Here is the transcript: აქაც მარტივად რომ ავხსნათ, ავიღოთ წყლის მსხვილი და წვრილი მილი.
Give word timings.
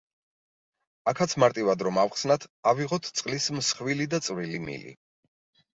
აქაც 1.11 1.35
მარტივად 1.43 1.85
რომ 1.89 2.01
ავხსნათ, 2.05 2.49
ავიღოთ 2.73 3.11
წყლის 3.21 3.53
მსხვილი 3.61 4.13
და 4.17 4.23
წვრილი 4.31 4.65
მილი. 4.69 5.01